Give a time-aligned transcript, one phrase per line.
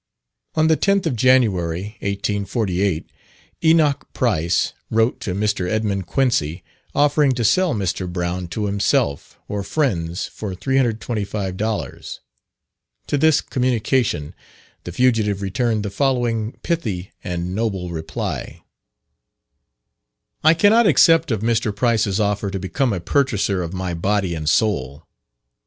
[0.55, 3.11] On the 10th of January, 1848,
[3.65, 5.69] Enoch Price wrote to Mr.
[5.69, 6.63] Edmund Quincy
[6.95, 8.11] offering to sell Mr.
[8.11, 12.19] Brown to himself or friends for 325 dollars.
[13.05, 14.33] To this communication
[14.85, 18.63] the fugitive returned the following pithy and noble reply:
[20.43, 21.75] "I cannot accept of Mr.
[21.75, 25.03] Price's offer to become a purchaser of my body and soul.